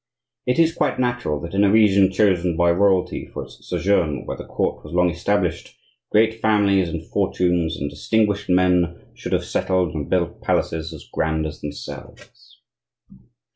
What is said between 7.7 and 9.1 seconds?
and distinguished men